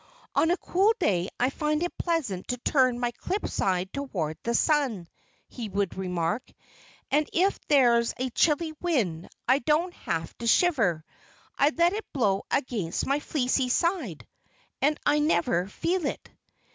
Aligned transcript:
"On 0.33 0.49
a 0.49 0.57
cool 0.57 0.95
day 0.99 1.29
I 1.39 1.51
find 1.51 1.83
it 1.83 1.95
pleasant 1.95 2.47
to 2.47 2.57
turn 2.57 2.99
my 2.99 3.11
clipped 3.11 3.51
side 3.51 3.93
toward 3.93 4.39
the 4.41 4.55
sun," 4.55 5.07
he 5.47 5.69
would 5.69 5.95
remark. 5.95 6.51
"And 7.11 7.29
if 7.31 7.59
there's 7.67 8.11
a 8.17 8.31
chilly 8.31 8.73
wind 8.81 9.29
I 9.47 9.59
don't 9.59 9.93
have 9.93 10.35
to 10.39 10.47
shiver. 10.47 11.05
I 11.55 11.71
let 11.77 11.93
it 11.93 12.11
blow 12.13 12.45
against 12.49 13.05
my 13.05 13.19
fleecy 13.19 13.69
side; 13.69 14.25
and 14.81 14.99
I 15.05 15.19
never 15.19 15.67
feel 15.67 16.07
it." 16.07 16.31